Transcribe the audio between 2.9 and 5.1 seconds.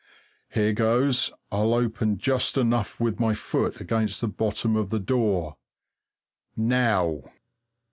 with my foot against the bottom of the